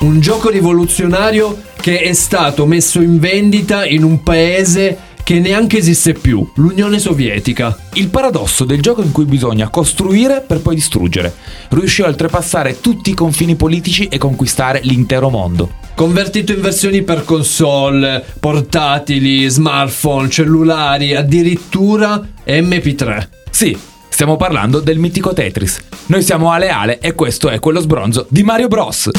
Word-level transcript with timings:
Un 0.00 0.20
gioco 0.20 0.50
rivoluzionario 0.50 1.58
che 1.80 2.00
è 2.00 2.12
stato 2.12 2.66
messo 2.66 3.00
in 3.00 3.18
vendita 3.18 3.86
in 3.86 4.04
un 4.04 4.22
paese 4.22 4.98
che 5.24 5.40
neanche 5.40 5.78
esiste 5.78 6.12
più, 6.12 6.48
l'Unione 6.56 6.98
Sovietica. 6.98 7.76
Il 7.94 8.08
paradosso 8.08 8.64
del 8.64 8.80
gioco 8.80 9.02
in 9.02 9.10
cui 9.10 9.24
bisogna 9.24 9.68
costruire 9.70 10.44
per 10.46 10.60
poi 10.60 10.74
distruggere. 10.76 11.34
Riuscì 11.70 12.02
a 12.02 12.08
oltrepassare 12.08 12.80
tutti 12.80 13.10
i 13.10 13.14
confini 13.14 13.56
politici 13.56 14.06
e 14.06 14.18
conquistare 14.18 14.80
l'intero 14.84 15.30
mondo. 15.30 15.70
Convertito 15.96 16.52
in 16.52 16.60
versioni 16.60 17.02
per 17.02 17.24
console, 17.24 18.24
portatili, 18.38 19.48
smartphone, 19.48 20.28
cellulari, 20.28 21.16
addirittura 21.16 22.22
MP3. 22.46 23.28
Sì, 23.50 23.76
stiamo 24.08 24.36
parlando 24.36 24.78
del 24.78 24.98
mitico 24.98 25.32
Tetris. 25.32 25.80
Noi 26.06 26.22
siamo 26.22 26.52
Ale 26.52 26.68
Ale 26.68 26.98
e 27.00 27.14
questo 27.14 27.48
è 27.48 27.58
quello 27.58 27.80
sbronzo 27.80 28.26
di 28.28 28.42
Mario 28.42 28.68
Bros. 28.68 29.10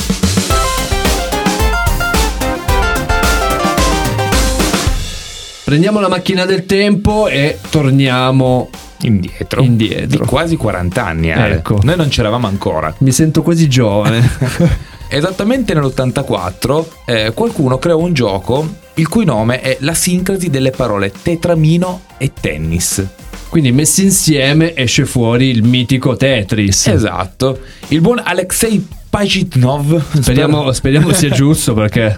Prendiamo 5.68 6.00
la 6.00 6.08
macchina 6.08 6.46
del 6.46 6.66
tempo 6.66 7.28
e 7.28 7.60
torniamo 7.70 8.70
Indietro. 9.02 9.62
indietro. 9.62 10.20
Di 10.24 10.26
quasi 10.26 10.56
40 10.56 11.06
anni, 11.06 11.34
Ale. 11.34 11.56
Ecco. 11.56 11.82
Noi 11.84 11.98
non 11.98 12.08
c'eravamo 12.08 12.48
ancora. 12.48 12.96
Mi 13.00 13.12
sento 13.12 13.42
quasi 13.42 13.68
giovane. 13.68 14.26
Esattamente 15.12 15.74
nell'84 15.74 16.86
eh, 17.04 17.32
qualcuno 17.34 17.80
creò 17.80 17.98
un 17.98 18.14
gioco 18.14 18.76
il 18.94 19.10
cui 19.10 19.26
nome 19.26 19.60
è 19.60 19.76
la 19.82 19.94
sincrasi 19.94 20.50
delle 20.50 20.72
parole 20.72 21.12
tetramino 21.12 22.04
e 22.18 22.32
tennis. 22.40 23.06
Quindi 23.50 23.74
messi 23.74 24.04
insieme 24.04 24.74
esce 24.74 25.06
fuori 25.06 25.50
il 25.50 25.64
mitico 25.64 26.16
Tetris. 26.16 26.88
Esatto. 26.88 27.60
Il 27.90 28.00
buon 28.00 28.22
Alexei 28.24 28.88
Pajitnov 29.10 30.22
Speriamo, 30.22 30.72
speriamo 30.72 31.12
sia 31.12 31.28
giusto 31.36 31.74
perché 31.74 32.16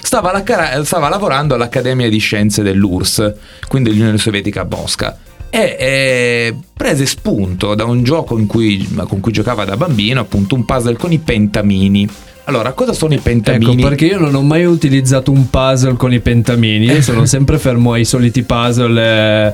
stava, 0.00 0.30
alla 0.30 0.42
stava 0.84 1.08
lavorando 1.08 1.54
all'Accademia 1.54 2.08
di 2.08 2.18
Scienze 2.18 2.62
dell'URSS, 2.62 3.32
quindi 3.68 3.90
dell'Unione 3.90 4.18
Sovietica 4.18 4.62
a 4.62 4.66
Mosca. 4.68 5.18
E 5.50 5.76
eh, 5.78 6.54
prese 6.74 7.04
spunto 7.04 7.74
da 7.74 7.84
un 7.84 8.02
gioco 8.02 8.36
cui- 8.46 8.88
con 9.06 9.20
cui 9.20 9.32
giocava 9.32 9.64
da 9.64 9.76
bambino, 9.76 10.20
appunto 10.20 10.54
un 10.54 10.64
puzzle 10.64 10.96
con 10.96 11.12
i 11.12 11.18
pentamini. 11.18 12.08
Allora, 12.44 12.72
cosa 12.72 12.92
sono 12.92 13.12
i 13.12 13.16
Ecco, 13.16 13.24
pentamini? 13.24 13.82
perché 13.82 14.06
io 14.06 14.18
non 14.18 14.34
ho 14.34 14.42
mai 14.42 14.64
utilizzato 14.64 15.30
un 15.30 15.48
puzzle 15.48 15.94
con 15.94 16.12
i 16.12 16.18
pentamini, 16.20 16.86
io 16.86 17.00
sono 17.02 17.24
sempre 17.26 17.58
fermo 17.58 17.92
ai 17.92 18.04
soliti 18.04 18.42
puzzle. 18.42 19.00
eh, 19.48 19.52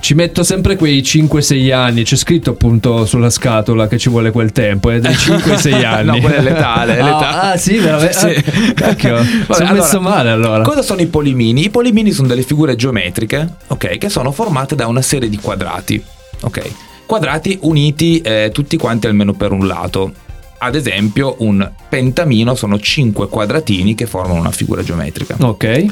Ci 0.00 0.14
metto 0.14 0.42
sempre 0.42 0.76
quei 0.76 1.02
5-6 1.02 1.72
anni, 1.72 2.02
c'è 2.04 2.16
scritto 2.16 2.50
appunto 2.50 3.04
sulla 3.04 3.28
scatola 3.30 3.86
che 3.86 3.98
ci 3.98 4.08
vuole 4.08 4.30
quel 4.30 4.50
tempo, 4.50 4.90
è 4.90 4.98
dai 4.98 5.12
5-6 5.14 5.84
anni. 5.84 6.06
No, 6.06 6.18
quello 6.20 6.36
è 6.36 6.42
letale, 6.42 6.96
è 6.96 7.00
Ah, 7.00 7.04
letale. 7.04 7.52
Ah, 7.52 7.56
sì, 7.56 7.76
veramente. 7.76 8.12
Sì. 8.14 8.26
Ah, 8.26 8.72
cacchio, 8.72 9.14
Vabbè, 9.20 9.44
sono 9.54 9.68
allora, 9.68 9.72
messo 9.82 10.00
male 10.00 10.30
allora. 10.30 10.62
Cosa 10.62 10.82
sono 10.82 11.00
i 11.02 11.06
polimini? 11.06 11.64
I 11.64 11.70
polimini 11.70 12.12
sono 12.12 12.28
delle 12.28 12.42
figure 12.42 12.74
geometriche, 12.76 13.46
ok, 13.68 13.98
che 13.98 14.08
sono 14.08 14.32
formate 14.32 14.74
da 14.74 14.86
una 14.86 15.02
serie 15.02 15.28
di 15.28 15.36
quadrati, 15.36 16.02
ok? 16.40 16.70
Quadrati 17.06 17.58
uniti 17.62 18.20
eh, 18.20 18.50
tutti 18.52 18.76
quanti 18.78 19.06
almeno 19.06 19.34
per 19.34 19.52
un 19.52 19.66
lato. 19.66 20.12
Ad 20.58 20.74
esempio, 20.74 21.36
un 21.38 21.70
pentamino 21.88 22.54
sono 22.54 22.78
5 22.78 23.28
quadratini 23.28 23.94
che 23.94 24.06
formano 24.06 24.40
una 24.40 24.50
figura 24.50 24.82
geometrica. 24.82 25.36
Ok. 25.40 25.86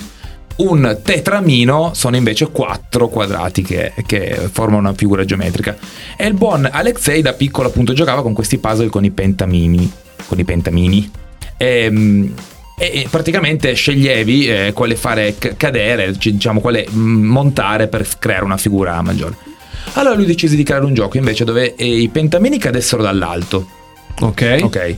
Un 0.59 0.99
tetramino 1.03 1.93
sono 1.95 2.17
invece 2.17 2.51
4 2.51 3.09
quadrati 3.09 3.63
che, 3.63 3.93
che 4.07 4.49
formano 4.51 4.89
una 4.89 4.95
figura 4.95 5.25
geometrica. 5.25 5.77
E 6.17 6.27
il 6.27 6.35
buon 6.35 6.69
Alexei 6.71 7.23
da 7.23 7.33
piccolo 7.33 7.69
appunto 7.69 7.93
giocava 7.93 8.23
con 8.23 8.33
questi 8.33 8.59
puzzle 8.59 8.89
con 8.89 9.05
i 9.05 9.11
pentamini. 9.11 9.91
Con 10.27 10.39
i 10.39 10.45
pentamini. 10.45 11.11
Ehm, 11.57 12.35
E, 12.81 13.09
praticamente 13.11 13.73
sceglievi 13.73 14.49
eh, 14.49 14.73
quale 14.73 14.95
fare 14.95 15.35
cadere, 15.57 16.13
diciamo 16.13 16.61
quale 16.61 16.87
montare 16.91 17.89
per 17.89 18.07
creare 18.21 18.45
una 18.45 18.57
figura 18.57 19.03
maggiore. 19.03 19.35
Allora 19.95 20.15
lui 20.15 20.27
decise 20.27 20.55
di 20.55 20.63
creare 20.63 20.85
un 20.85 20.95
gioco 20.95 21.17
invece 21.17 21.45
dove 21.45 21.75
eh, 21.75 22.01
i 22.01 22.09
pentamini 22.09 22.57
cadessero 22.59 23.03
dall'alto. 23.03 23.67
Ok. 24.21 24.59
Ok. 24.63 24.97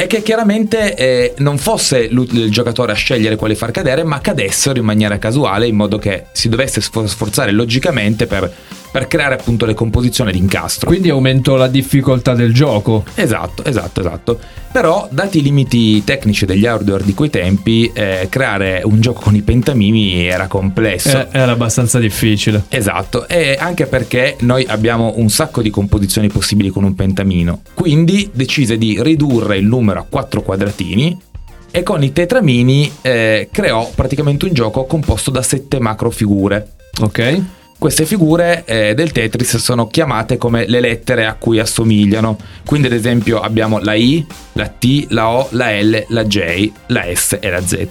E 0.00 0.06
che 0.06 0.22
chiaramente 0.22 0.94
eh, 0.94 1.34
non 1.40 1.58
fosse 1.58 1.98
il 1.98 2.50
giocatore 2.50 2.92
a 2.92 2.94
scegliere 2.94 3.36
quali 3.36 3.54
far 3.54 3.70
cadere, 3.70 4.02
ma 4.02 4.22
cadessero 4.22 4.78
in 4.78 4.84
maniera 4.86 5.18
casuale, 5.18 5.66
in 5.66 5.76
modo 5.76 5.98
che 5.98 6.24
si 6.32 6.48
dovesse 6.48 6.80
sfor- 6.80 7.06
sforzare 7.06 7.50
logicamente 7.50 8.26
per, 8.26 8.50
per 8.90 9.06
creare 9.06 9.34
appunto 9.34 9.66
le 9.66 9.74
composizioni 9.74 10.32
d'incastro. 10.32 10.88
Quindi 10.88 11.10
aumento 11.10 11.56
la 11.56 11.68
difficoltà 11.68 12.34
del 12.34 12.52
gioco. 12.52 13.04
Esatto, 13.14 13.64
esatto, 13.64 14.00
esatto. 14.00 14.40
Però, 14.72 15.08
dati 15.10 15.38
i 15.38 15.42
limiti 15.42 16.04
tecnici 16.04 16.46
degli 16.46 16.64
hardware 16.64 17.02
di 17.02 17.12
quei 17.12 17.28
tempi, 17.28 17.90
eh, 17.92 18.28
creare 18.30 18.82
un 18.84 19.00
gioco 19.00 19.20
con 19.22 19.34
i 19.34 19.42
pentamini 19.42 20.26
era 20.26 20.46
complesso. 20.46 21.18
Eh, 21.18 21.26
era 21.32 21.52
abbastanza 21.52 21.98
difficile. 21.98 22.64
Esatto, 22.68 23.26
e 23.26 23.56
anche 23.58 23.86
perché 23.86 24.36
noi 24.40 24.64
abbiamo 24.68 25.14
un 25.16 25.28
sacco 25.28 25.60
di 25.60 25.70
composizioni 25.70 26.28
possibili 26.28 26.70
con 26.70 26.84
un 26.84 26.94
pentamino. 26.94 27.62
Quindi 27.74 28.30
decise 28.32 28.78
di 28.78 29.02
ridurre 29.02 29.56
il 29.56 29.66
numero 29.66 30.00
a 30.00 30.06
quattro 30.08 30.42
quadratini 30.42 31.18
e 31.72 31.82
con 31.82 32.02
i 32.02 32.12
tetramini 32.12 32.90
eh, 33.02 33.48
creò 33.50 33.90
praticamente 33.94 34.44
un 34.44 34.52
gioco 34.52 34.84
composto 34.84 35.30
da 35.30 35.42
sette 35.42 35.80
macro 35.80 36.10
figure. 36.10 36.74
Ok. 37.00 37.42
Queste 37.80 38.04
figure 38.04 38.62
eh, 38.66 38.92
del 38.92 39.10
Tetris 39.10 39.56
sono 39.56 39.86
chiamate 39.86 40.36
come 40.36 40.66
le 40.68 40.80
lettere 40.80 41.24
a 41.24 41.32
cui 41.32 41.58
assomigliano. 41.58 42.36
Quindi, 42.66 42.88
ad 42.88 42.92
esempio, 42.92 43.40
abbiamo 43.40 43.78
la 43.78 43.94
I, 43.94 44.22
la 44.52 44.68
T, 44.68 45.06
la 45.08 45.30
O, 45.30 45.48
la 45.52 45.80
L, 45.80 46.04
la 46.08 46.24
J, 46.24 46.70
la 46.88 47.04
S 47.10 47.38
e 47.40 47.48
la 47.48 47.66
Z. 47.66 47.86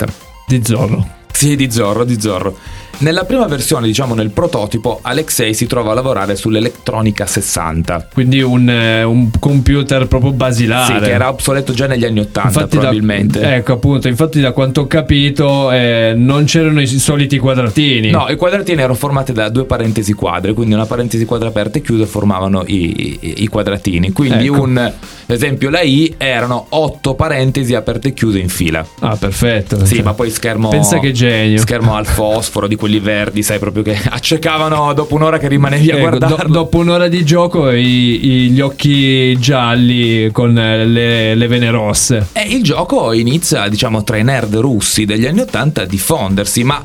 Di 0.45 0.61
Zorro. 0.63 1.07
Sì, 1.31 1.55
di 1.55 1.71
Zorro, 1.71 2.03
di 2.03 2.21
Zorro. 2.21 2.55
Nella 3.01 3.23
prima 3.23 3.45
versione, 3.45 3.87
diciamo 3.87 4.13
nel 4.13 4.29
prototipo, 4.31 4.99
Alexei 5.01 5.53
si 5.53 5.67
trova 5.67 5.91
a 5.91 5.93
lavorare 5.93 6.35
sull'elettronica 6.35 7.25
60. 7.25 8.09
Quindi 8.13 8.41
un, 8.41 8.69
eh, 8.69 9.03
un 9.03 9.29
computer 9.39 10.05
proprio 10.07 10.33
basilare. 10.33 10.95
Sì, 10.95 10.99
che 11.05 11.11
era 11.11 11.29
obsoleto 11.29 11.71
già 11.71 11.87
negli 11.87 12.03
anni 12.03 12.19
80 12.19 12.67
probabilmente. 12.67 13.39
Da, 13.39 13.55
ecco, 13.55 13.71
appunto, 13.73 14.09
infatti 14.09 14.41
da 14.41 14.51
quanto 14.51 14.81
ho 14.81 14.87
capito 14.87 15.71
eh, 15.71 16.13
non 16.17 16.43
c'erano 16.43 16.81
i 16.81 16.87
soliti 16.87 17.37
quadratini. 17.39 18.09
No, 18.11 18.27
i 18.27 18.35
quadratini 18.35 18.79
erano 18.79 18.95
formati 18.95 19.31
da 19.31 19.47
due 19.47 19.63
parentesi 19.63 20.11
quadre, 20.11 20.51
quindi 20.51 20.73
una 20.73 20.85
parentesi 20.85 21.23
quadra 21.23 21.47
aperta 21.47 21.77
e 21.77 21.81
chiusa 21.81 22.05
formavano 22.05 22.63
i, 22.67 23.17
i- 23.21 23.43
i 23.43 23.47
quadratini. 23.47 24.11
Quindi 24.11 24.47
Ecco. 24.47 24.61
un 24.61 24.91
ad 25.29 25.35
esempio 25.35 25.69
la 25.69 25.81
I 25.81 26.15
erano 26.17 26.65
otto 26.69 27.13
parentesi 27.13 27.75
aperte 27.75 28.07
e 28.09 28.13
chiuse 28.13 28.39
in 28.39 28.49
fila. 28.49 28.83
Ah, 28.99 29.15
perfetto. 29.15 29.85
Sì, 29.85 30.01
ma 30.01 30.13
poi 30.15 30.31
schermo 30.31 30.69
Pensa 30.69 30.97
che 30.99 31.11
genio. 31.11 31.59
Schermo 31.59 31.93
al 31.95 32.07
fosforo 32.07 32.65
di 32.67 32.75
quelli 32.75 32.99
verdi, 32.99 33.43
sai 33.43 33.59
proprio 33.59 33.83
che 33.83 33.95
accecavano 34.09 34.91
dopo 34.93 35.13
un'ora 35.15 35.37
che 35.37 35.47
rimanevi 35.47 35.91
a 35.91 35.97
Ecco, 35.97 36.09
do- 36.09 36.17
guardarlo. 36.17 36.51
dopo 36.53 36.77
un'ora 36.79 37.07
di 37.07 37.23
gioco 37.23 37.69
i- 37.71 38.25
i- 38.25 38.49
gli 38.49 38.59
occhi 38.61 39.37
gialli 39.39 40.29
con 40.31 40.57
eh, 40.57 40.85
le, 40.85 41.35
le 41.35 41.47
vene 41.47 41.69
rosse. 41.69 42.27
E 42.33 42.47
il 42.49 42.63
gioco 42.63 43.13
inizia, 43.13 43.67
diciamo, 43.67 44.03
tra 44.03 44.17
i 44.17 44.23
nerd 44.23 44.55
russi 44.55 45.05
degli 45.05 45.25
anni 45.27 45.41
80 45.41 45.83
a 45.83 45.85
diffondersi, 45.85 46.63
ma 46.63 46.81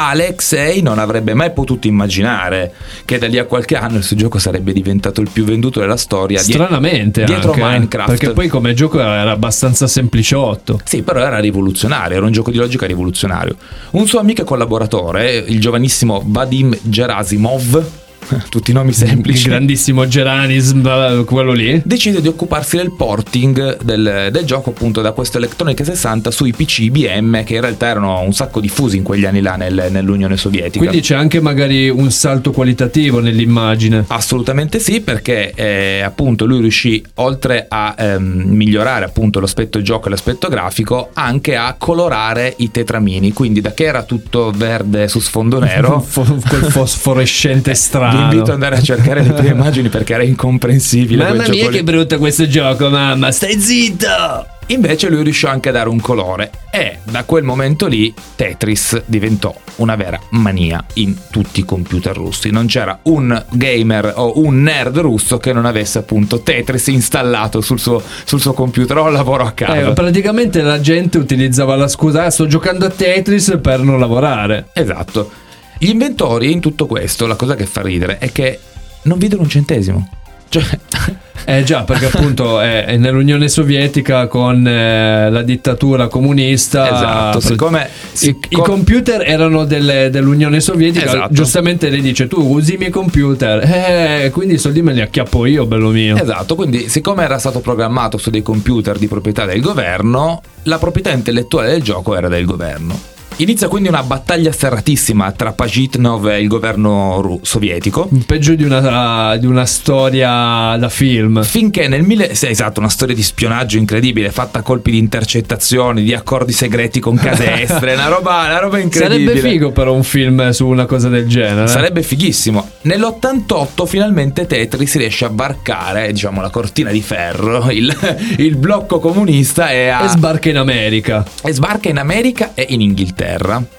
Alexei 0.00 0.80
non 0.80 1.00
avrebbe 1.00 1.34
mai 1.34 1.50
potuto 1.50 1.88
immaginare 1.88 2.72
che 3.04 3.18
da 3.18 3.26
lì 3.26 3.36
a 3.36 3.46
qualche 3.46 3.74
anno 3.74 3.96
il 3.96 4.04
suo 4.04 4.14
gioco 4.14 4.38
sarebbe 4.38 4.72
diventato 4.72 5.20
il 5.20 5.28
più 5.28 5.42
venduto 5.42 5.80
della 5.80 5.96
storia. 5.96 6.38
Stranamente 6.38 7.24
dietro 7.24 7.50
anche, 7.50 7.60
eh, 7.60 7.64
Minecraft. 7.64 8.08
Perché 8.10 8.30
poi 8.30 8.46
come 8.46 8.74
gioco 8.74 9.00
era 9.00 9.32
abbastanza 9.32 9.88
sempliciotto. 9.88 10.80
Sì, 10.84 11.02
però 11.02 11.18
era 11.18 11.40
rivoluzionario, 11.40 12.16
era 12.16 12.24
un 12.24 12.30
gioco 12.30 12.52
di 12.52 12.58
logica 12.58 12.86
rivoluzionario. 12.86 13.56
Un 13.90 14.06
suo 14.06 14.20
amico 14.20 14.42
e 14.42 14.44
collaboratore, 14.44 15.34
il 15.34 15.58
giovanissimo 15.58 16.22
Vadim 16.24 16.78
Gerasimov, 16.80 17.84
tutti 18.48 18.70
i 18.70 18.74
nomi 18.74 18.90
Il 18.90 18.94
semplici, 18.94 19.48
grandissimo 19.48 20.06
Geranism, 20.06 21.24
quello 21.24 21.52
lì. 21.52 21.80
decide 21.84 22.20
di 22.20 22.28
occuparsi 22.28 22.76
del 22.76 22.92
porting 22.92 23.82
del, 23.82 24.28
del 24.30 24.44
gioco 24.44 24.70
appunto 24.70 25.00
da 25.00 25.12
questo 25.12 25.38
Electronica 25.38 25.84
60 25.84 26.30
sui 26.30 26.52
PC 26.52 26.78
IBM 26.80 27.44
che 27.44 27.54
in 27.54 27.60
realtà 27.60 27.86
erano 27.86 28.20
un 28.20 28.32
sacco 28.32 28.60
diffusi 28.60 28.96
in 28.96 29.02
quegli 29.02 29.24
anni 29.24 29.40
là 29.40 29.56
nel- 29.56 29.88
nell'Unione 29.90 30.36
Sovietica. 30.36 30.78
Quindi 30.78 31.00
c'è 31.00 31.14
anche 31.14 31.40
magari 31.40 31.88
un 31.88 32.10
salto 32.10 32.50
qualitativo 32.50 33.20
nell'immagine. 33.20 34.04
Assolutamente 34.08 34.78
sì, 34.78 35.00
perché 35.00 35.52
eh, 35.54 36.00
appunto 36.00 36.44
lui 36.44 36.60
riuscì, 36.60 37.02
oltre 37.16 37.66
a 37.68 37.94
ehm, 37.96 38.42
migliorare 38.46 39.04
appunto 39.04 39.40
l'aspetto 39.40 39.80
gioco 39.82 40.06
e 40.08 40.10
l'aspetto 40.10 40.48
grafico, 40.48 41.10
anche 41.14 41.56
a 41.56 41.74
colorare 41.78 42.54
i 42.58 42.70
tetramini. 42.70 43.32
Quindi 43.32 43.60
da 43.60 43.72
che 43.72 43.84
era 43.84 44.02
tutto 44.02 44.52
verde 44.54 45.08
su 45.08 45.20
sfondo 45.20 45.58
nero, 45.58 46.04
quel 46.12 46.64
fosforescente 46.70 47.74
vi 48.07 48.07
strano. 48.10 48.22
invito 48.32 48.44
ad 48.44 48.50
andare 48.50 48.76
a 48.76 48.82
cercare 48.82 49.22
le 49.22 49.32
prime 49.32 49.50
immagini 49.50 49.88
perché 49.88 50.14
era 50.14 50.22
incomprensibile. 50.22 51.24
Mamma 51.24 51.48
mia 51.48 51.68
che 51.68 51.82
brutto 51.82 52.18
questo 52.18 52.46
gioco, 52.46 52.88
mamma, 52.88 53.30
stai 53.32 53.58
zitto! 53.58 54.46
Invece 54.70 55.08
lui 55.08 55.22
riuscì 55.22 55.46
anche 55.46 55.70
a 55.70 55.72
dare 55.72 55.88
un 55.88 55.98
colore 55.98 56.50
e 56.70 56.98
da 57.04 57.24
quel 57.24 57.42
momento 57.42 57.86
lì 57.86 58.12
Tetris 58.36 59.02
diventò 59.06 59.54
una 59.76 59.96
vera 59.96 60.20
mania 60.32 60.84
in 60.94 61.16
tutti 61.30 61.60
i 61.60 61.64
computer 61.64 62.14
russi. 62.14 62.50
Non 62.50 62.66
c'era 62.66 62.98
un 63.04 63.44
gamer 63.50 64.12
o 64.16 64.38
un 64.44 64.60
nerd 64.60 64.98
russo 64.98 65.38
che 65.38 65.54
non 65.54 65.64
avesse 65.64 65.96
appunto 65.96 66.40
Tetris 66.42 66.88
installato 66.88 67.62
sul 67.62 67.78
suo, 67.80 68.02
sul 68.24 68.42
suo 68.42 68.52
computer 68.52 68.98
o 68.98 69.08
lavoro 69.08 69.44
a 69.44 69.52
casa. 69.52 69.88
Eh, 69.88 69.92
praticamente 69.94 70.60
la 70.60 70.80
gente 70.82 71.16
utilizzava 71.16 71.74
la 71.74 71.88
scusa, 71.88 72.24
"Ah, 72.24 72.30
sto 72.30 72.46
giocando 72.46 72.84
a 72.84 72.90
Tetris 72.90 73.58
per 73.62 73.80
non 73.80 73.98
lavorare. 73.98 74.66
Esatto. 74.74 75.30
Gli 75.78 75.88
inventori 75.90 76.50
in 76.50 76.60
tutto 76.60 76.86
questo, 76.86 77.26
la 77.26 77.36
cosa 77.36 77.54
che 77.54 77.66
fa 77.66 77.82
ridere 77.82 78.18
è 78.18 78.32
che 78.32 78.58
non 79.02 79.18
videro 79.18 79.42
un 79.42 79.48
centesimo. 79.48 80.08
Cioè, 80.48 80.64
Eh 81.44 81.62
già, 81.62 81.82
perché 81.84 82.06
appunto 82.06 82.60
è, 82.60 82.84
è 82.84 82.96
nell'Unione 82.98 83.48
Sovietica 83.48 84.26
con 84.26 84.66
eh, 84.66 85.30
la 85.30 85.40
dittatura 85.40 86.08
comunista. 86.08 86.84
esatto, 86.84 87.40
siccome 87.40 87.84
I, 88.12 88.16
sic- 88.16 88.46
i 88.50 88.56
computer 88.56 89.22
erano 89.26 89.64
delle- 89.64 90.10
dell'Unione 90.10 90.60
Sovietica, 90.60 91.06
Esatto. 91.06 91.32
giustamente 91.32 91.88
lei 91.88 92.02
dice 92.02 92.26
tu 92.28 92.38
usi 92.52 92.74
i 92.74 92.76
miei 92.76 92.90
computer, 92.90 93.62
eh, 93.64 94.30
quindi 94.30 94.54
i 94.54 94.58
soldi 94.58 94.82
me 94.82 94.92
li 94.92 95.00
acchiappo 95.00 95.46
io, 95.46 95.64
bello 95.64 95.88
mio. 95.88 96.16
Esatto, 96.16 96.54
quindi 96.54 96.86
siccome 96.90 97.24
era 97.24 97.38
stato 97.38 97.60
programmato 97.60 98.18
su 98.18 98.28
dei 98.28 98.42
computer 98.42 98.98
di 98.98 99.06
proprietà 99.06 99.46
del 99.46 99.62
governo, 99.62 100.42
la 100.64 100.76
proprietà 100.76 101.12
intellettuale 101.12 101.70
del 101.70 101.82
gioco 101.82 102.14
era 102.14 102.28
del 102.28 102.44
governo. 102.44 103.16
Inizia 103.40 103.68
quindi 103.68 103.88
una 103.88 104.02
battaglia 104.02 104.50
serratissima 104.50 105.30
tra 105.30 105.52
Pajitnov 105.52 106.26
e 106.26 106.40
il 106.40 106.48
governo 106.48 107.20
ru- 107.20 107.38
sovietico. 107.44 108.08
Peggio 108.26 108.56
di 108.56 108.64
una, 108.64 109.36
di 109.36 109.46
una 109.46 109.64
storia 109.64 110.76
da 110.76 110.88
film. 110.88 111.44
Finché 111.44 111.86
nel 111.86 112.02
mille... 112.02 112.34
sì, 112.34 112.48
esatto, 112.48 112.80
una 112.80 112.88
storia 112.88 113.14
di 113.14 113.22
spionaggio 113.22 113.78
incredibile, 113.78 114.32
fatta 114.32 114.58
a 114.58 114.62
colpi 114.62 114.90
di 114.90 114.98
intercettazioni, 114.98 116.02
di 116.02 116.14
accordi 116.14 116.50
segreti 116.52 116.98
con 116.98 117.14
case 117.16 117.62
estere, 117.62 117.94
una 117.94 118.08
roba, 118.08 118.44
una 118.46 118.58
roba 118.58 118.78
incredibile. 118.80 119.30
Sarebbe 119.30 119.48
figo 119.48 119.70
però 119.70 119.94
un 119.94 120.02
film 120.02 120.50
su 120.50 120.66
una 120.66 120.86
cosa 120.86 121.08
del 121.08 121.28
genere. 121.28 121.68
Sarebbe 121.68 122.02
fighissimo. 122.02 122.68
Nell'88 122.82 123.86
finalmente 123.86 124.46
Tetris 124.46 124.96
riesce 124.96 125.26
a 125.26 125.30
varcare, 125.32 126.10
diciamo, 126.10 126.40
la 126.40 126.50
cortina 126.50 126.90
di 126.90 127.02
ferro, 127.02 127.70
il, 127.70 127.96
il 128.38 128.56
blocco 128.56 128.98
comunista 128.98 129.70
e 129.70 129.88
a... 129.88 130.04
E 130.04 130.08
sbarca 130.08 130.48
in 130.48 130.56
America. 130.56 131.24
e 131.44 131.52
sbarca 131.52 131.88
in 131.88 131.98
America 131.98 132.50
e 132.54 132.66
in 132.70 132.80
Inghilterra, 132.80 133.26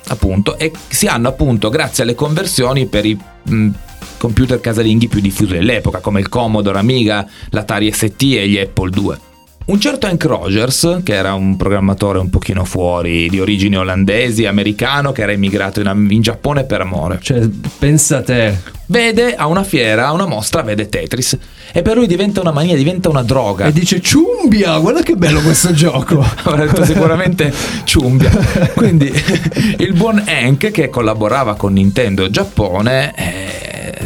appunto, 0.07 0.57
e 0.57 0.71
si 0.87 1.07
hanno 1.07 1.27
appunto 1.27 1.69
grazie 1.69 2.03
alle 2.03 2.15
conversioni 2.15 2.85
per 2.85 3.05
i 3.05 3.17
mh, 3.43 3.69
computer 4.17 4.59
casalinghi 4.59 5.07
più 5.07 5.21
diffusi 5.21 5.53
dell'epoca, 5.53 5.99
come 5.99 6.19
il 6.19 6.29
Commodore 6.29 6.79
Amiga, 6.79 7.27
l'Atari 7.49 7.91
ST 7.91 8.21
e 8.21 8.47
gli 8.47 8.57
Apple 8.57 8.91
II. 8.95 9.17
Un 9.65 9.79
certo 9.79 10.07
Hank 10.07 10.23
Rogers, 10.23 11.01
che 11.03 11.13
era 11.13 11.35
un 11.35 11.55
programmatore 11.55 12.17
un 12.17 12.31
pochino 12.31 12.65
fuori, 12.65 13.29
di 13.29 13.39
origini 13.39 13.77
olandesi, 13.77 14.47
americano, 14.47 15.11
che 15.11 15.21
era 15.21 15.31
immigrato 15.31 15.79
in, 15.79 16.07
in 16.09 16.21
Giappone 16.23 16.63
per 16.63 16.81
amore, 16.81 17.19
Cioè, 17.21 17.47
pensa 17.77 18.17
a 18.17 18.23
te. 18.23 18.57
vede 18.87 19.35
a 19.35 19.45
una 19.45 19.63
fiera, 19.63 20.07
a 20.07 20.11
una 20.11 20.25
mostra, 20.25 20.63
vede 20.63 20.89
Tetris 20.89 21.37
e 21.71 21.83
per 21.83 21.95
lui 21.97 22.07
diventa 22.07 22.41
una 22.41 22.51
mania, 22.51 22.75
diventa 22.75 23.09
una 23.09 23.21
droga. 23.21 23.65
E 23.67 23.71
dice 23.71 24.01
ciumbia, 24.01 24.75
guarda 24.79 25.03
che 25.03 25.15
bello 25.15 25.39
questo 25.41 25.71
gioco. 25.71 26.17
avrà 26.45 26.65
detto 26.65 26.83
sicuramente 26.83 27.53
ciumbia. 27.83 28.31
Quindi 28.73 29.13
il 29.77 29.93
buon 29.93 30.23
Hank 30.25 30.71
che 30.71 30.89
collaborava 30.89 31.53
con 31.55 31.73
Nintendo 31.73 32.27
Giappone 32.31 33.13
eh, 33.15 33.48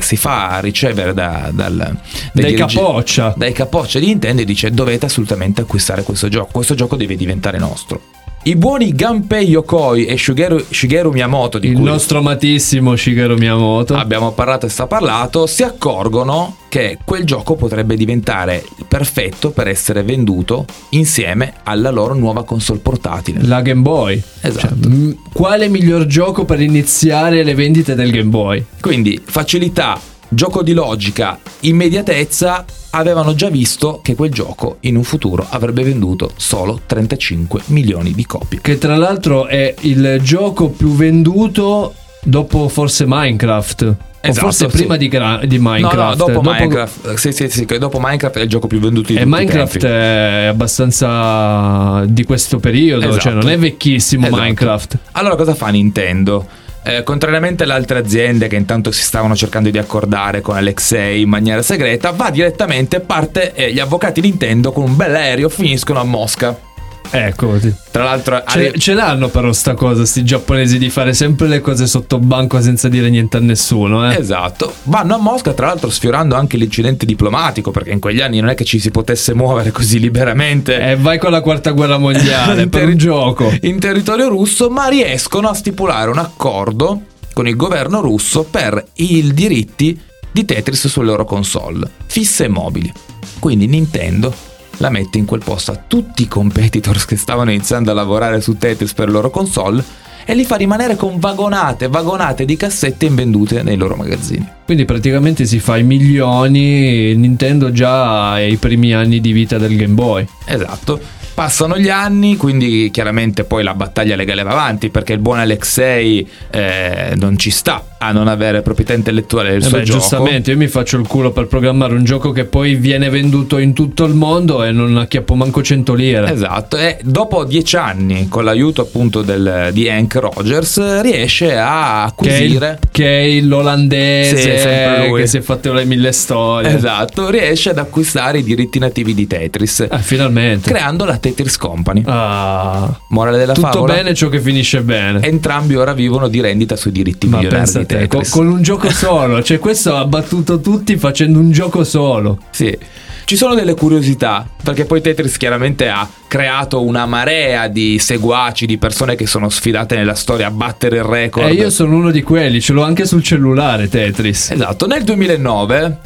si 0.03 0.17
fa 0.17 0.59
ricevere 0.59 1.13
da, 1.13 1.50
dal, 1.51 1.97
dai 2.33 2.53
capoccia. 2.53 3.33
dai 3.35 3.53
capoccia 3.53 4.00
di 4.00 4.07
Nintendo 4.07 4.41
e 4.41 4.45
dice 4.45 4.69
dovete 4.71 5.05
assolutamente 5.05 5.61
acquistare 5.61 6.03
questo 6.03 6.27
gioco, 6.27 6.50
questo 6.51 6.75
gioco 6.75 6.95
deve 6.95 7.15
diventare 7.15 7.57
nostro. 7.57 8.01
I 8.45 8.57
buoni 8.57 8.92
Gunpei 8.92 9.48
Yokoi 9.48 10.04
e 10.06 10.18
Shigeru, 10.18 10.66
Shigeru 10.69 11.12
Miyamoto 11.12 11.60
di 11.60 11.69
Il 11.69 11.75
cui 11.75 11.84
nostro 11.86 12.18
amatissimo 12.18 12.94
Shigeru 12.94 13.38
Miyamoto. 13.38 13.95
abbiamo 13.95 14.34
parlato 14.34 14.66
e 14.66 14.69
sta 14.69 14.86
parlato, 14.86 15.48
si 15.48 15.63
accorgono 15.63 16.57
che 16.68 16.98
quel 17.06 17.24
gioco 17.24 17.56
potrebbe 17.56 17.95
diventare 17.95 18.66
perfetto 18.86 19.51
per 19.51 19.69
essere 19.69 20.04
venduto 20.04 20.66
insieme 20.90 21.54
alla 21.63 21.90
loro 21.90 22.16
nuova 22.16 22.44
console 22.44 22.80
portatile. 22.80 23.44
La 23.44 23.62
Game 23.62 23.80
Boy. 23.81 24.22
Esatto. 24.42 24.68
Cioè, 24.68 24.90
m- 24.92 25.16
quale 25.31 25.69
miglior 25.69 26.06
gioco 26.06 26.44
per 26.44 26.60
iniziare 26.60 27.44
le 27.44 27.56
vendite 27.56 27.95
del 27.95 28.12
Game 28.12 28.30
Boy? 28.30 28.62
Quindi 28.81 29.22
facilità, 29.24 29.98
gioco 30.28 30.63
di 30.63 30.74
logica, 30.74 31.40
immediatezza, 31.62 32.66
avevano 32.95 33.34
già 33.34 33.50
visto 33.50 34.00
che 34.04 34.16
quel 34.16 34.31
gioco 34.31 34.78
in 34.81 34.95
un 34.95 35.04
futuro 35.04 35.45
avrebbe 35.50 35.84
venduto 35.84 36.31
solo 36.36 36.80
35 36.86 37.62
milioni 37.68 38.13
di 38.13 38.25
copie. 38.25 38.60
Che 38.62 38.78
tra 38.78 38.95
l'altro 38.95 39.48
è 39.48 39.74
il 39.81 40.19
gioco 40.22 40.69
più 40.69 40.90
venduto 40.95 41.94
dopo 42.24 42.68
forse 42.69 43.06
Minecraft. 43.07 43.81
o 43.81 43.95
Esatto, 44.25 44.45
forse 44.45 44.69
sì. 44.69 44.78
prima 44.78 44.95
di, 44.95 45.07
gra- 45.10 45.42
di 45.44 45.57
Minecraft. 45.60 45.95
No, 45.98 46.04
no, 46.10 46.16
dopo, 46.16 46.31
Dopo- 46.31 46.50
Minecraft, 46.51 47.13
sì, 47.16 47.31
sì, 47.34 47.50
sì, 47.50 47.66
dopo 47.66 48.00
Minecraft 48.00 48.38
è 48.38 48.42
il 48.42 48.48
gioco 48.50 48.68
più 48.68 48.80
venduto 48.80 49.07
di 49.12 49.16
E 49.18 49.24
tutti 49.24 49.28
i 49.28 49.31
Minecraft 49.31 49.86
è 49.86 50.45
abbastanza 50.45 52.06
di 52.07 52.24
questo 52.24 52.60
periodo, 52.60 53.06
Esatto. 53.07 53.19
cioè 53.22 53.34
non 53.34 53.50
è 53.50 53.57
vecchissimo 53.57 54.28
Esatto. 54.28 54.42
Minecraft. 54.42 54.98
Allora 55.13 55.36
cosa 55.36 55.56
fa 55.56 55.68
Nintendo? 55.69 56.48
Eh, 56.85 57.03
contrariamente 57.03 57.63
alle 57.63 57.74
altre 57.74 58.00
aziende 58.00 58.47
che 58.47 58.57
intanto 58.57 58.91
si 58.91 59.03
stavano 59.03 59.35
cercando 59.35 59.69
di 59.69 59.77
accordare 59.77 60.41
con 60.41 60.57
Alexei 60.57 61.21
in 61.21 61.30
maniera 61.30 61.62
segreta, 61.62 62.12
va 62.12 62.30
direttamente, 62.30 63.00
parte 63.00 63.53
e 63.53 63.71
gli 63.71 63.80
avvocati 63.80 64.19
Nintendo 64.19 64.74
con 64.74 64.83
un 64.83 64.95
bel 64.95 65.15
aereo 65.15 65.47
finiscono 65.47 66.01
a 66.01 66.03
Mosca. 66.03 66.71
Ecco. 67.15 67.60
Tra 67.92 68.04
l'altro, 68.04 68.38
Ce, 68.38 68.44
arri- 68.68 68.80
ce 68.80 68.94
l'hanno 68.95 69.27
però 69.27 69.54
sta 69.54 69.75
cosa, 69.75 70.04
sti 70.04 70.24
giapponesi, 70.24 70.80
di 70.80 70.89
fare 70.89 71.13
sempre 71.13 71.48
le 71.48 71.62
cose 71.62 71.86
sotto 71.86 72.18
banco 72.18 72.60
senza 72.60 72.89
dire 72.89 73.07
niente 73.10 73.38
a 73.38 73.39
nessuno, 73.39 74.10
eh. 74.10 74.15
Esatto, 74.18 74.74
vanno 74.83 75.13
a 75.13 75.18
Mosca 75.19 75.54
tra 75.54 75.68
l'altro 75.68 75.92
sfiorando 75.92 76.33
anche 76.36 76.57
l'incidente 76.57 77.06
diplomatico 77.06 77.69
perché 77.69 77.92
in 77.92 78.00
quegli 78.00 78.19
anni 78.19 78.39
non 78.39 78.50
è 78.50 78.56
che 78.56 78.63
ci 78.65 78.80
si 78.80 78.89
potesse 78.89 79.36
muovere 79.36 79.69
così 79.71 80.00
liberamente 80.00 80.80
E 80.80 80.95
vai 80.95 81.19
con 81.19 81.30
la 81.30 81.42
quarta 81.42 81.69
guerra 81.71 82.00
mondiale 82.00 82.65
per 82.68 82.88
un 82.88 82.98
gioco. 82.98 83.54
in 83.62 83.77
territorio 83.80 84.27
russo, 84.30 84.69
ma 84.69 84.88
riescono 84.88 85.50
a 85.50 85.54
stipulare 85.54 86.09
un 86.09 86.18
accordo 86.18 87.01
con 87.33 87.48
il 87.48 87.56
governo 87.56 88.01
russo 88.01 88.44
per 88.44 88.83
i 88.95 89.31
diritti 89.33 90.00
di 90.31 90.45
Tetris 90.45 90.88
sulle 90.88 91.07
loro 91.07 91.25
console, 91.25 91.88
fisse 92.07 92.45
e 92.45 92.48
mobili. 92.48 92.92
Quindi 93.38 93.68
Nintendo 93.68 94.33
la 94.77 94.89
mette 94.89 95.17
in 95.17 95.25
quel 95.25 95.43
posto 95.43 95.71
a 95.71 95.79
tutti 95.87 96.23
i 96.23 96.27
competitors 96.27 97.05
che 97.05 97.15
stavano 97.15 97.51
iniziando 97.51 97.91
a 97.91 97.93
lavorare 97.93 98.41
su 98.41 98.57
Tetris 98.57 98.93
per 98.93 99.07
le 99.07 99.13
loro 99.13 99.29
console 99.29 99.83
e 100.25 100.35
li 100.35 100.45
fa 100.45 100.55
rimanere 100.55 100.95
con 100.95 101.19
vagonate, 101.19 101.87
vagonate 101.87 102.45
di 102.45 102.55
cassette 102.55 103.05
invendute 103.05 103.61
nei 103.61 103.77
loro 103.77 103.95
magazzini. 103.95 104.47
Quindi 104.65 104.86
praticamente 104.86 105.45
si 105.45 105.60
fa 105.60 105.77
i 105.77 105.83
milioni, 105.83 107.15
Nintendo 107.15 107.71
già 107.71 108.31
ai 108.31 108.56
primi 108.57 108.94
anni 108.94 109.19
di 109.19 109.31
vita 109.31 109.57
del 109.57 109.75
Game 109.75 109.94
Boy. 109.94 110.25
Esatto. 110.45 111.00
Passano 111.33 111.80
gli 111.80 111.89
anni, 111.89 112.38
quindi 112.38 112.92
chiaramente 112.92 113.44
poi 113.44 113.63
la 113.63 113.74
battaglia 113.74 114.15
legale 114.15 114.44
va 114.44 114.52
avanti 114.52 114.90
perché 114.92 115.14
il 115.14 115.19
buon 115.19 115.40
Alexei 115.40 116.28
eh, 116.52 117.14
non 117.18 117.37
ci 117.40 117.49
sta 117.49 117.83
a 117.97 118.11
non 118.11 118.28
avere 118.28 118.61
proprietà 118.61 118.94
intellettuale 118.94 119.49
del 119.52 119.64
Eh 119.64 119.66
suo 119.68 119.78
beh, 119.80 119.83
gioco. 119.83 119.97
giustamente, 119.99 120.52
io 120.52 120.57
mi 120.57 120.68
faccio 120.68 120.97
il 120.99 121.07
culo 121.07 121.31
per 121.31 121.47
programmare 121.47 121.95
un 121.95 122.04
gioco 122.04 122.31
che 122.33 122.44
poi 122.44 122.76
viene 122.76 123.09
venduto 123.09 123.57
in 123.57 123.73
tutto 123.73 124.04
il 124.04 124.14
mondo 124.14 124.64
e 124.64 124.71
non 124.71 124.95
acchiappo 124.97 125.33
manco 125.33 125.64
100 125.64 125.94
lire. 125.95 126.31
Esatto, 126.31 126.78
e 126.78 126.99
dopo 127.02 127.45
dieci 127.45 127.78
anni, 127.78 128.28
con 128.28 128.44
l'aiuto 128.44 128.81
appunto 128.81 129.23
del- 129.23 129.69
di 129.71 129.90
Hank 129.90 130.14
Rogers, 130.16 131.02
riesce 131.02 131.56
a 131.57 132.14
Che 132.16 132.28
è, 132.30 132.33
il, 132.42 132.42
acquisire. 132.57 132.80
che 132.92 133.21
è 133.21 133.40
l'olandese 133.42 134.37
Sì, 134.37 134.53
sempre 134.60 135.07
lui. 135.07 135.22
che 135.22 135.28
si 135.28 135.38
è 135.38 135.42
fatto 135.42 135.74
le 135.74 135.86
mille 135.86 136.12
storie. 136.12 136.76
Esatto, 136.76 137.30
riesce 137.30 137.69
ad 137.72 137.78
acquistare 137.78 138.40
i 138.40 138.44
diritti 138.44 138.80
nativi 138.80 139.14
di 139.14 139.28
Tetris, 139.28 139.86
Ah, 139.90 139.98
finalmente. 140.00 140.69
creando 140.72 141.06
la 141.06 141.18
Tetris 141.18 141.57
Company. 141.57 142.04
Ah, 142.06 143.00
Morale 143.10 143.38
della 143.38 143.54
tutto 143.54 143.68
favola? 143.68 143.94
bene 143.94 144.14
ciò 144.14 144.30
che 144.30 144.40
finisce 144.40 144.81
bene. 144.81 145.22
Entrambi 145.22 145.76
ora 145.76 145.94
vivono 145.94 146.28
di 146.28 146.42
rendita 146.42 146.76
sui 146.76 146.92
diritti 146.92 147.28
Ma 147.28 147.38
milionari 147.38 147.64
pensa 147.64 147.80
di 147.80 147.86
te, 147.86 148.07
con, 148.07 148.22
con 148.30 148.48
un 148.48 148.62
gioco 148.62 148.90
solo, 148.90 149.42
cioè 149.44 149.60
questo 149.60 149.95
ha 149.95 150.06
battuto 150.06 150.60
tutti 150.60 150.98
facendo 150.98 151.40
un 151.40 151.52
gioco 151.52 151.83
solo. 151.83 152.38
Sì. 152.52 152.78
Ci 153.25 153.35
sono 153.37 153.56
delle 153.56 153.73
curiosità, 153.73 154.47
perché 154.63 154.85
poi 154.85 155.01
Tetris 155.01 155.37
chiaramente 155.37 155.87
ha 155.87 156.07
creato 156.27 156.81
una 156.83 157.06
marea 157.06 157.68
di 157.68 157.97
seguaci, 157.97 158.65
di 158.65 158.77
persone 158.77 159.15
che 159.15 159.25
sono 159.25 159.49
sfidate 159.49 159.95
nella 159.95 160.13
storia 160.13 160.47
a 160.47 160.51
battere 160.51 160.97
il 160.97 161.03
record. 161.03 161.47
E 161.47 161.53
io 161.53 161.69
sono 161.69 161.95
uno 161.95 162.11
di 162.11 162.21
quelli, 162.21 162.59
ce 162.61 162.73
l'ho 162.73 162.83
anche 162.83 163.06
sul 163.06 163.23
cellulare 163.23 163.87
Tetris. 163.87 164.51
Esatto, 164.51 164.87
nel 164.87 165.03
2009 165.03 165.97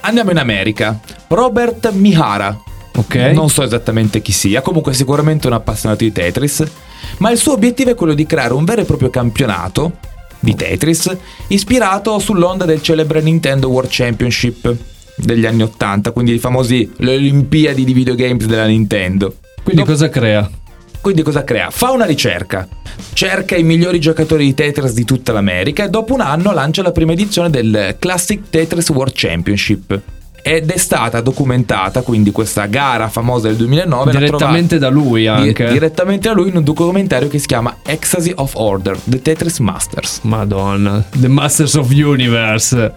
andiamo 0.00 0.30
in 0.30 0.38
America. 0.38 0.98
Robert 1.28 1.90
Mihara, 1.92 2.56
Ok? 2.96 3.14
non 3.32 3.48
so 3.48 3.62
esattamente 3.62 4.20
chi 4.20 4.32
sia, 4.32 4.60
comunque 4.60 4.92
sicuramente 4.94 5.46
un 5.46 5.52
appassionato 5.52 6.02
di 6.04 6.12
Tetris, 6.12 6.64
ma 7.18 7.30
il 7.30 7.38
suo 7.38 7.52
obiettivo 7.52 7.90
è 7.90 7.94
quello 7.94 8.14
di 8.14 8.26
creare 8.26 8.52
un 8.54 8.64
vero 8.64 8.80
e 8.80 8.84
proprio 8.84 9.10
campionato 9.10 9.92
di 10.40 10.54
Tetris 10.54 11.16
ispirato 11.48 12.18
sull'onda 12.18 12.64
del 12.64 12.82
celebre 12.82 13.20
Nintendo 13.20 13.68
World 13.68 13.90
Championship 13.92 14.74
degli 15.18 15.46
anni 15.46 15.62
80, 15.62 16.12
quindi 16.12 16.34
i 16.34 16.38
famosi 16.38 16.90
le 16.98 17.14
Olimpiadi 17.14 17.84
di 17.84 17.92
videogames 17.92 18.46
della 18.46 18.66
Nintendo. 18.66 19.36
Quindi 19.62 19.82
Dopo- 19.82 19.92
cosa 19.92 20.08
crea? 20.08 20.50
Quindi 21.00 21.22
cosa 21.22 21.44
crea? 21.44 21.70
Fa 21.70 21.90
una 21.90 22.04
ricerca, 22.04 22.66
cerca 23.12 23.56
i 23.56 23.62
migliori 23.62 24.00
giocatori 24.00 24.44
di 24.44 24.54
Tetris 24.54 24.92
di 24.92 25.04
tutta 25.04 25.32
l'America 25.32 25.84
e 25.84 25.88
dopo 25.88 26.14
un 26.14 26.20
anno 26.20 26.52
lancia 26.52 26.82
la 26.82 26.92
prima 26.92 27.12
edizione 27.12 27.50
del 27.50 27.96
Classic 27.98 28.40
Tetris 28.50 28.88
World 28.90 29.12
Championship. 29.14 30.00
Ed 30.48 30.70
è 30.70 30.76
stata 30.78 31.20
documentata, 31.20 32.00
quindi 32.02 32.30
questa 32.32 32.66
gara 32.66 33.08
famosa 33.08 33.48
del 33.48 33.56
2009, 33.56 34.12
la 34.12 34.18
Direttamente 34.18 34.78
da 34.78 34.88
lui 34.88 35.24
trovate- 35.24 35.42
di- 35.42 35.48
anche. 35.48 35.68
direttamente 35.72 36.28
da 36.28 36.34
lui 36.34 36.48
in 36.48 36.56
un 36.56 36.64
documentario 36.64 37.28
che 37.28 37.38
si 37.38 37.46
chiama 37.46 37.76
Ecstasy 37.84 38.32
of 38.36 38.52
Order, 38.54 38.98
The 39.04 39.20
Tetris 39.20 39.58
Masters. 39.58 40.20
Madonna, 40.22 41.04
The 41.14 41.28
Masters 41.28 41.74
of 41.74 41.90
Universe. 41.90 42.94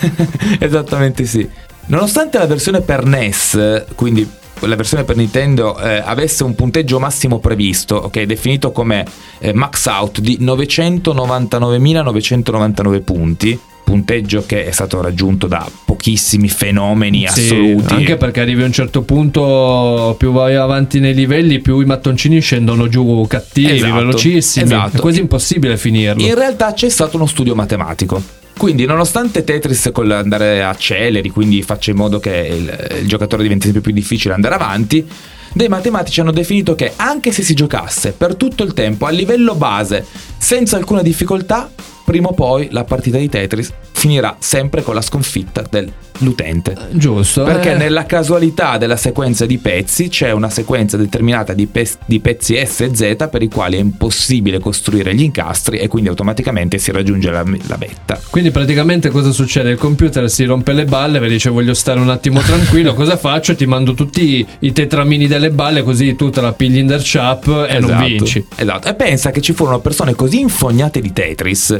Esattamente 0.58 1.24
sì. 1.26 1.48
Nonostante 1.86 2.38
la 2.38 2.46
versione 2.46 2.80
per 2.80 3.04
NES, 3.04 3.84
quindi 3.94 4.28
la 4.60 4.76
versione 4.76 5.04
per 5.04 5.16
Nintendo, 5.16 5.78
eh, 5.78 6.02
avesse 6.04 6.42
un 6.44 6.54
punteggio 6.54 6.98
massimo 6.98 7.38
previsto, 7.38 7.96
ok, 7.96 8.22
definito 8.22 8.72
come 8.72 9.04
eh, 9.38 9.52
max 9.52 9.86
out 9.86 10.20
di 10.20 10.38
999.999 10.40 13.02
punti, 13.02 13.58
punteggio 13.84 14.44
che 14.46 14.64
è 14.66 14.70
stato 14.72 15.00
raggiunto 15.00 15.46
da 15.46 15.68
pochissimi 15.84 16.48
fenomeni 16.48 17.26
Sì, 17.28 17.40
assoluti. 17.42 17.94
anche 17.94 18.16
perché 18.16 18.40
arrivi 18.40 18.62
a 18.62 18.66
un 18.66 18.72
certo 18.72 19.02
punto, 19.02 20.14
più 20.18 20.32
vai 20.32 20.56
avanti 20.56 20.98
nei 20.98 21.14
livelli, 21.14 21.60
più 21.60 21.78
i 21.80 21.84
mattoncini 21.84 22.40
scendono 22.40 22.88
giù 22.88 23.24
cattivi, 23.28 23.76
Esatto, 23.76 23.94
velocissimi. 23.94 24.64
esatto. 24.64 24.96
È 24.96 25.00
quasi 25.00 25.20
impossibile 25.20 25.76
finirlo. 25.76 26.22
In 26.22 26.34
realtà 26.34 26.72
c'è 26.72 26.88
stato 26.88 27.16
uno 27.16 27.26
studio 27.26 27.54
matematico. 27.54 28.20
Quindi, 28.56 28.86
nonostante 28.86 29.44
Tetris 29.44 29.90
con 29.92 30.08
l'andare 30.08 30.64
a 30.64 30.74
celeri, 30.74 31.28
quindi 31.28 31.62
faccia 31.62 31.90
in 31.90 31.98
modo 31.98 32.18
che 32.18 32.30
il, 32.30 32.98
il 33.00 33.06
giocatore 33.06 33.42
diventi 33.42 33.64
sempre 33.64 33.82
più 33.82 33.92
difficile 33.92 34.32
andare 34.32 34.54
avanti, 34.54 35.06
dei 35.52 35.68
matematici 35.68 36.20
hanno 36.20 36.32
definito 36.32 36.74
che 36.74 36.92
anche 36.96 37.32
se 37.32 37.42
si 37.42 37.54
giocasse 37.54 38.12
per 38.12 38.34
tutto 38.34 38.62
il 38.62 38.72
tempo 38.72 39.06
a 39.06 39.10
livello 39.10 39.54
base, 39.54 40.04
senza 40.38 40.76
alcuna 40.76 41.02
difficoltà, 41.02 41.70
prima 42.06 42.28
o 42.28 42.32
poi 42.34 42.68
la 42.70 42.84
partita 42.84 43.18
di 43.18 43.28
Tetris 43.28 43.72
finirà 43.90 44.36
sempre 44.38 44.84
con 44.84 44.94
la 44.94 45.00
sconfitta 45.00 45.64
dell'utente. 45.68 46.76
Giusto. 46.92 47.42
Perché 47.42 47.72
eh. 47.72 47.76
nella 47.76 48.06
casualità 48.06 48.78
della 48.78 48.96
sequenza 48.96 49.44
di 49.44 49.58
pezzi 49.58 50.08
c'è 50.08 50.30
una 50.30 50.48
sequenza 50.48 50.96
determinata 50.96 51.52
di, 51.52 51.66
pe- 51.66 51.90
di 52.04 52.20
pezzi 52.20 52.54
S 52.64 52.82
e 52.82 52.94
Z 52.94 53.28
per 53.28 53.42
i 53.42 53.48
quali 53.48 53.76
è 53.76 53.80
impossibile 53.80 54.60
costruire 54.60 55.16
gli 55.16 55.22
incastri 55.22 55.78
e 55.78 55.88
quindi 55.88 56.08
automaticamente 56.08 56.78
si 56.78 56.92
raggiunge 56.92 57.28
la, 57.30 57.42
la 57.66 57.76
vetta. 57.76 58.20
Quindi 58.30 58.52
praticamente 58.52 59.10
cosa 59.10 59.32
succede? 59.32 59.70
Il 59.70 59.78
computer 59.78 60.30
si 60.30 60.44
rompe 60.44 60.72
le 60.72 60.84
balle, 60.84 61.18
vi 61.18 61.28
dice 61.28 61.50
voglio 61.50 61.74
stare 61.74 61.98
un 61.98 62.08
attimo 62.08 62.40
tranquillo, 62.40 62.94
cosa 62.94 63.16
faccio? 63.16 63.56
Ti 63.56 63.66
mando 63.66 63.94
tutti 63.94 64.46
i, 64.60 64.72
tetramini 64.72 65.26
delle 65.26 65.50
balle 65.50 65.82
così 65.82 66.14
tu 66.14 66.30
te 66.30 66.40
la 66.40 66.52
pigli 66.52 66.78
in 66.78 66.86
der 66.86 67.00
chap 67.02 67.46
e 67.68 67.80
non 67.80 67.90
Esatto, 67.90 68.06
vinci. 68.06 68.46
Esatto. 68.54 68.88
E 68.88 68.94
pensa 68.94 69.32
che 69.32 69.40
ci 69.40 69.52
furono 69.52 69.80
persone 69.80 70.14
così 70.14 70.38
infognate 70.38 71.00
di 71.00 71.12
Tetris 71.12 71.76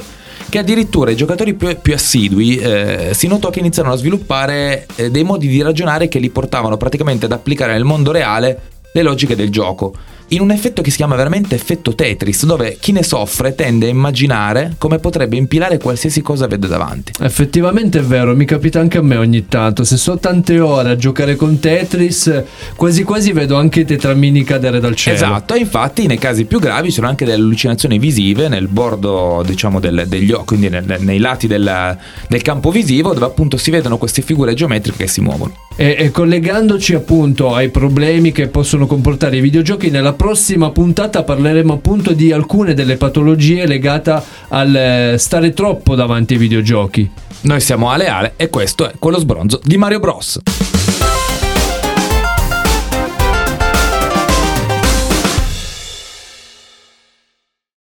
che 0.49 0.59
addirittura 0.59 1.11
i 1.11 1.17
giocatori 1.17 1.55
più, 1.55 1.77
più 1.81 1.95
assidui 1.95 2.57
eh, 2.57 3.11
si 3.13 3.27
notò 3.27 3.51
che 3.51 3.61
iniziarono 3.61 3.95
a 3.95 3.99
sviluppare 3.99 4.87
eh, 4.97 5.11
dei 5.11 5.25
modi 5.25 5.49
di 5.49 5.63
ragionare 5.63 6.09
che 6.09 6.19
li 6.19 6.31
portavano 6.31 6.77
praticamente 6.77 7.27
ad 7.27 7.33
applicare 7.33 7.73
nel 7.73 7.85
mondo 7.85 8.13
reale 8.13 8.61
le 8.93 9.03
logiche 9.03 9.37
del 9.37 9.51
gioco. 9.51 9.95
In 10.31 10.41
un 10.41 10.51
effetto 10.51 10.83
che 10.83 10.91
si 10.91 10.97
chiama 10.97 11.15
veramente 11.15 11.55
effetto 11.55 11.95
Tetris, 11.95 12.47
dove 12.47 12.79
chi 12.81 12.91
ne 12.91 13.05
soffre 13.05 13.55
tende 13.55 13.87
a 13.87 13.91
immaginare 13.91 14.75
come 14.77 14.99
potrebbe 14.99 15.37
impilare 15.37 15.79
qualsiasi 15.79 16.21
cosa 16.21 16.49
vede 16.49 16.67
davanti. 16.67 17.13
Effettivamente 17.21 18.01
è 18.01 18.03
vero, 18.03 18.35
mi 18.35 18.45
capita 18.45 18.81
anche 18.81 18.99
a 18.99 19.03
me 19.03 19.17
ogni 19.17 19.47
tanto. 19.47 19.85
Se 19.85 19.97
so 19.97 20.19
tante 20.19 20.59
ore 20.59 20.91
a 20.91 20.97
giocare 20.97 21.37
con 21.37 21.61
Tetris, 21.61 22.43
quasi 22.75 23.05
quasi 23.05 23.31
vedo 23.31 23.55
anche 23.57 23.81
i 23.81 23.85
tetramini 23.85 24.43
cadere 24.43 24.81
dal 24.81 24.97
cielo. 24.97 25.15
Esatto, 25.15 25.55
e 25.55 25.59
infatti 25.61 26.09
nei 26.09 26.19
casi 26.19 26.45
più 26.45 26.59
gravi 26.59 26.89
ci 26.89 26.95
sono 26.95 27.07
anche 27.07 27.25
delle 27.25 27.37
allucinazioni 27.43 28.01
visive 28.01 28.49
nel 28.49 28.67
bordo, 28.67 29.45
diciamo, 29.47 29.79
del- 29.79 30.07
degli 30.09 30.33
occhi, 30.33 30.45
quindi 30.57 30.69
nel- 30.71 30.97
nei 30.99 31.19
lati 31.21 31.47
del, 31.47 31.97
del 32.29 32.43
campo 32.43 32.73
visivo, 32.73 33.13
dove 33.15 33.27
appunto 33.27 33.57
si 33.57 33.71
vedono 33.71 33.97
queste 33.97 34.23
figure 34.23 34.55
geometriche 34.55 35.05
che 35.05 35.09
si 35.09 35.21
muovono. 35.21 35.66
E, 35.79 35.95
e 35.99 36.11
collegandoci 36.11 36.95
appunto 36.95 37.55
ai 37.55 37.69
problemi 37.69 38.33
che 38.33 38.49
possono 38.49 38.87
comportare 38.87 39.37
i 39.37 39.41
videogiochi, 39.41 39.91
nella 39.91 40.15
prossima 40.15 40.71
puntata 40.71 41.23
parleremo 41.23 41.75
appunto 41.75 42.15
di 42.15 42.33
alcune 42.33 42.73
delle 42.73 42.97
patologie 42.97 43.67
legate 43.67 44.23
al 44.49 44.75
eh, 44.75 45.15
stare 45.19 45.53
troppo 45.53 45.95
davanti 45.95 46.33
ai 46.33 46.39
videogiochi. 46.39 47.11
Noi 47.43 47.61
siamo 47.61 47.91
Ale 47.91 48.07
Ale 48.07 48.33
e 48.37 48.49
questo 48.49 48.89
è 48.89 48.95
quello 48.99 49.19
sbronzo 49.19 49.61
di 49.63 49.77
Mario 49.77 50.01
Bros. 50.01 50.41